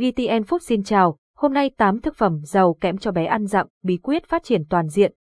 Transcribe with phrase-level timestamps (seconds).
[0.00, 3.66] VTN Food xin chào, hôm nay 8 thực phẩm giàu kẽm cho bé ăn dặm,
[3.84, 5.12] bí quyết phát triển toàn diện.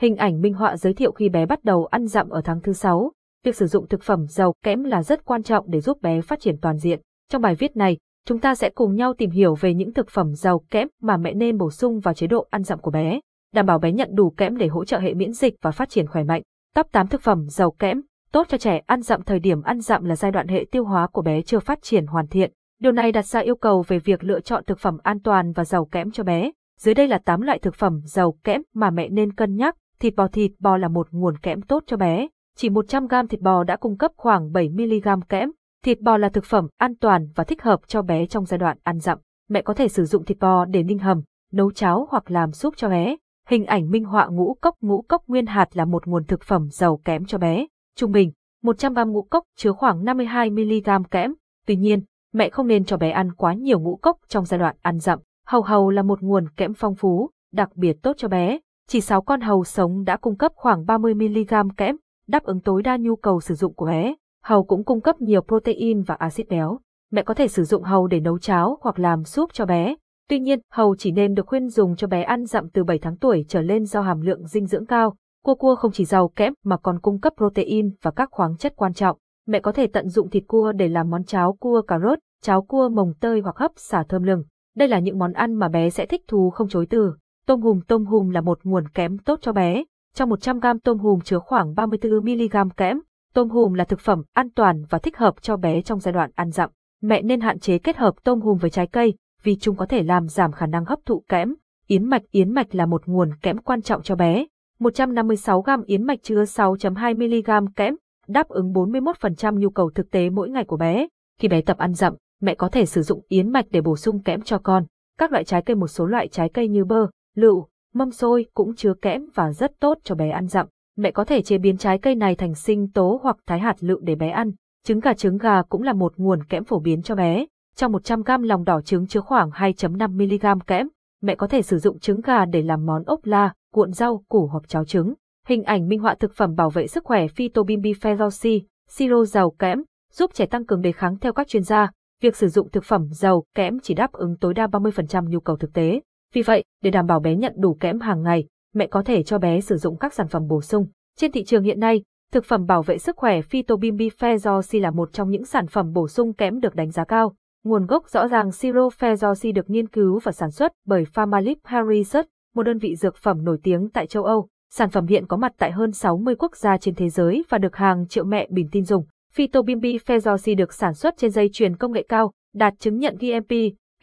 [0.00, 2.72] Hình ảnh minh họa giới thiệu khi bé bắt đầu ăn dặm ở tháng thứ
[2.72, 3.12] 6.
[3.44, 6.40] Việc sử dụng thực phẩm giàu kẽm là rất quan trọng để giúp bé phát
[6.40, 7.00] triển toàn diện.
[7.30, 7.96] Trong bài viết này,
[8.26, 11.34] chúng ta sẽ cùng nhau tìm hiểu về những thực phẩm giàu kẽm mà mẹ
[11.34, 13.20] nên bổ sung vào chế độ ăn dặm của bé,
[13.54, 16.06] đảm bảo bé nhận đủ kẽm để hỗ trợ hệ miễn dịch và phát triển
[16.06, 16.42] khỏe mạnh.
[16.74, 18.00] Top 8 thực phẩm giàu kẽm
[18.32, 21.06] tốt cho trẻ ăn dặm thời điểm ăn dặm là giai đoạn hệ tiêu hóa
[21.06, 22.52] của bé chưa phát triển hoàn thiện.
[22.80, 25.64] Điều này đặt ra yêu cầu về việc lựa chọn thực phẩm an toàn và
[25.64, 26.50] giàu kẽm cho bé.
[26.78, 29.76] Dưới đây là 8 loại thực phẩm giàu kẽm mà mẹ nên cân nhắc.
[30.00, 32.28] Thịt bò thịt bò là một nguồn kẽm tốt cho bé.
[32.56, 35.50] Chỉ 100g thịt bò đã cung cấp khoảng 7mg kẽm.
[35.84, 38.78] Thịt bò là thực phẩm an toàn và thích hợp cho bé trong giai đoạn
[38.82, 39.18] ăn dặm.
[39.48, 41.22] Mẹ có thể sử dụng thịt bò để ninh hầm,
[41.52, 43.16] nấu cháo hoặc làm súp cho bé.
[43.48, 46.68] Hình ảnh minh họa ngũ cốc ngũ cốc nguyên hạt là một nguồn thực phẩm
[46.70, 47.66] giàu kẽm cho bé.
[47.96, 48.32] Trung bình,
[48.64, 51.34] 100g ngũ cốc chứa khoảng 52mg kẽm.
[51.66, 54.76] Tuy nhiên, mẹ không nên cho bé ăn quá nhiều ngũ cốc trong giai đoạn
[54.82, 55.18] ăn dặm.
[55.46, 58.58] Hầu hầu là một nguồn kẽm phong phú, đặc biệt tốt cho bé.
[58.88, 61.96] Chỉ 6 con hầu sống đã cung cấp khoảng 30mg kẽm,
[62.28, 64.14] đáp ứng tối đa nhu cầu sử dụng của bé.
[64.44, 66.78] Hầu cũng cung cấp nhiều protein và axit béo.
[67.12, 69.94] Mẹ có thể sử dụng hầu để nấu cháo hoặc làm súp cho bé.
[70.28, 73.16] Tuy nhiên, hầu chỉ nên được khuyên dùng cho bé ăn dặm từ 7 tháng
[73.16, 75.16] tuổi trở lên do hàm lượng dinh dưỡng cao.
[75.44, 78.72] Cua cua không chỉ giàu kẽm mà còn cung cấp protein và các khoáng chất
[78.76, 79.18] quan trọng.
[79.48, 82.62] Mẹ có thể tận dụng thịt cua để làm món cháo cua cà rốt, cháo
[82.62, 84.44] cua mồng tơi hoặc hấp xả thơm lừng.
[84.76, 87.14] Đây là những món ăn mà bé sẽ thích thú không chối từ.
[87.46, 89.84] Tôm hùm Tôm hùm là một nguồn kẽm tốt cho bé.
[90.14, 93.00] Trong 100g tôm hùm chứa khoảng 34mg kẽm.
[93.34, 96.30] Tôm hùm là thực phẩm an toàn và thích hợp cho bé trong giai đoạn
[96.34, 96.70] ăn dặm.
[97.02, 100.02] Mẹ nên hạn chế kết hợp tôm hùm với trái cây, vì chúng có thể
[100.02, 101.54] làm giảm khả năng hấp thụ kẽm.
[101.86, 104.46] Yến mạch Yến mạch là một nguồn kẽm quan trọng cho bé.
[104.80, 107.96] 156g yến mạch chứa 6.2mg kẽm,
[108.28, 111.06] đáp ứng 41% nhu cầu thực tế mỗi ngày của bé.
[111.40, 114.22] Khi bé tập ăn dặm, mẹ có thể sử dụng yến mạch để bổ sung
[114.22, 114.84] kẽm cho con.
[115.18, 117.06] Các loại trái cây một số loại trái cây như bơ,
[117.36, 120.66] lựu, mâm xôi cũng chứa kẽm và rất tốt cho bé ăn dặm.
[120.96, 124.00] Mẹ có thể chế biến trái cây này thành sinh tố hoặc thái hạt lựu
[124.00, 124.52] để bé ăn.
[124.84, 127.46] Trứng gà trứng gà cũng là một nguồn kẽm phổ biến cho bé.
[127.76, 130.88] Trong 100g lòng đỏ trứng chứa khoảng 2.5mg kẽm.
[131.22, 134.46] Mẹ có thể sử dụng trứng gà để làm món ốp la, cuộn rau, củ
[134.46, 135.14] hoặc cháo trứng.
[135.48, 139.82] Hình ảnh minh họa thực phẩm bảo vệ sức khỏe Phytobimbi Feroci, siro giàu kẽm,
[140.12, 141.90] giúp trẻ tăng cường đề kháng theo các chuyên gia.
[142.22, 145.56] Việc sử dụng thực phẩm giàu kẽm chỉ đáp ứng tối đa 30% nhu cầu
[145.56, 146.00] thực tế.
[146.34, 149.38] Vì vậy, để đảm bảo bé nhận đủ kẽm hàng ngày, mẹ có thể cho
[149.38, 150.86] bé sử dụng các sản phẩm bổ sung.
[151.16, 155.12] Trên thị trường hiện nay, thực phẩm bảo vệ sức khỏe Phytobimbi Feroci là một
[155.12, 157.34] trong những sản phẩm bổ sung kẽm được đánh giá cao.
[157.64, 161.58] Nguồn gốc rõ ràng siro Feroci được nghiên cứu và sản xuất bởi Pharmalip
[161.94, 164.48] Research, một đơn vị dược phẩm nổi tiếng tại châu Âu.
[164.70, 167.76] Sản phẩm hiện có mặt tại hơn 60 quốc gia trên thế giới và được
[167.76, 169.04] hàng triệu mẹ bình tin dùng.
[169.32, 173.50] Phytobimbi Fezosi được sản xuất trên dây chuyền công nghệ cao, đạt chứng nhận GMP,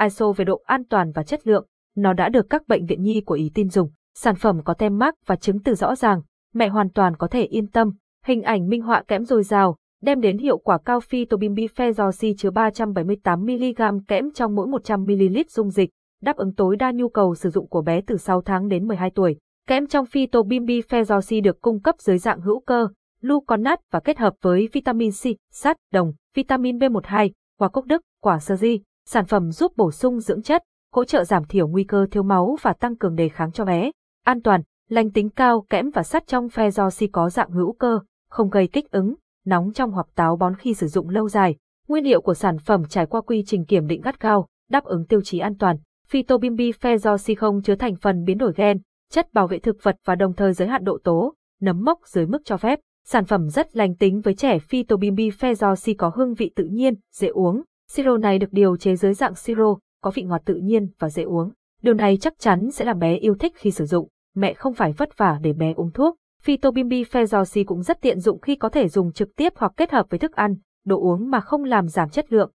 [0.02, 1.66] ISO về độ an toàn và chất lượng.
[1.96, 3.90] Nó đã được các bệnh viện nhi của Ý tin dùng.
[4.16, 6.22] Sản phẩm có tem mác và chứng từ rõ ràng,
[6.54, 7.92] mẹ hoàn toàn có thể yên tâm.
[8.26, 12.50] Hình ảnh minh họa kẽm dồi dào, đem đến hiệu quả cao Phytobimbi Fezosi chứa
[12.50, 15.90] 378mg kẽm trong mỗi 100ml dung dịch,
[16.22, 19.10] đáp ứng tối đa nhu cầu sử dụng của bé từ 6 tháng đến 12
[19.10, 19.38] tuổi.
[19.70, 22.88] Kẽm trong Phytobimbi Fezosi được cung cấp dưới dạng hữu cơ,
[23.22, 28.40] luconat và kết hợp với vitamin C, sắt, đồng, vitamin B12, quả cốc đức, quả
[28.40, 32.08] sơ di, sản phẩm giúp bổ sung dưỡng chất, hỗ trợ giảm thiểu nguy cơ
[32.12, 33.92] thiếu máu và tăng cường đề kháng cho bé.
[34.24, 38.00] An toàn, lành tính cao, kẽm và sắt trong Fezosi có dạng hữu cơ,
[38.30, 39.16] không gây kích ứng,
[39.46, 41.56] nóng trong hoặc táo bón khi sử dụng lâu dài.
[41.88, 45.06] Nguyên liệu của sản phẩm trải qua quy trình kiểm định gắt gao, đáp ứng
[45.06, 45.78] tiêu chí an toàn.
[46.08, 48.82] Phytobimbi Fezosi không chứa thành phần biến đổi gen,
[49.16, 52.26] chất bảo vệ thực vật và đồng thời giới hạn độ tố, nấm mốc dưới
[52.26, 52.80] mức cho phép.
[53.06, 57.28] Sản phẩm rất lành tính với trẻ Phytobimbi Fezosi có hương vị tự nhiên, dễ
[57.28, 57.62] uống.
[57.92, 61.24] Siro này được điều chế dưới dạng siro, có vị ngọt tự nhiên và dễ
[61.24, 61.52] uống.
[61.82, 64.08] Điều này chắc chắn sẽ làm bé yêu thích khi sử dụng.
[64.36, 66.16] Mẹ không phải vất vả để bé uống thuốc.
[66.44, 70.06] Phytobimbi Fezosi cũng rất tiện dụng khi có thể dùng trực tiếp hoặc kết hợp
[70.10, 70.56] với thức ăn,
[70.86, 72.52] đồ uống mà không làm giảm chất lượng.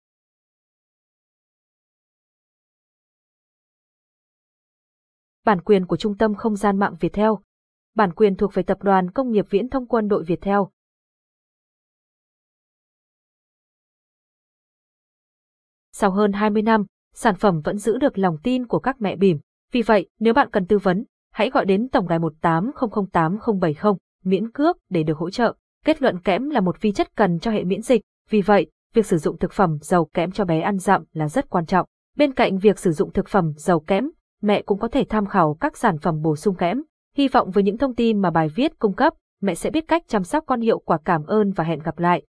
[5.50, 7.38] Bản quyền của Trung tâm Không gian mạng Việt Theo.
[7.94, 10.70] Bản quyền thuộc về Tập đoàn Công nghiệp Viễn thông Quân đội Việt Theo.
[15.92, 19.38] Sau hơn 20 năm, sản phẩm vẫn giữ được lòng tin của các mẹ bỉm.
[19.72, 24.76] Vì vậy, nếu bạn cần tư vấn, hãy gọi đến tổng đài 1800870 miễn cước
[24.88, 25.54] để được hỗ trợ.
[25.84, 29.06] Kết luận kẽm là một vi chất cần cho hệ miễn dịch, vì vậy, việc
[29.06, 31.86] sử dụng thực phẩm giàu kẽm cho bé ăn dặm là rất quan trọng.
[32.16, 34.10] Bên cạnh việc sử dụng thực phẩm giàu kẽm,
[34.42, 36.82] mẹ cũng có thể tham khảo các sản phẩm bổ sung kẽm.
[37.16, 40.02] Hy vọng với những thông tin mà bài viết cung cấp, mẹ sẽ biết cách
[40.08, 42.18] chăm sóc con hiệu quả cảm ơn và hẹn gặp lại.